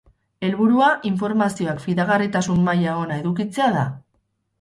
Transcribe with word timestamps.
Helburua, 0.45 0.85
informazioak 1.09 1.81
fidagarritasun 1.83 2.65
maila 2.69 2.97
ona 3.03 3.19
edukitzea 3.25 3.69
da. 3.77 3.85